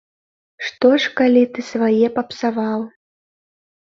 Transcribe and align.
Што 0.67 0.89
ж 1.01 1.09
калі 1.19 1.43
ты 1.57 1.65
свае 1.71 2.07
папсаваў. 2.17 2.81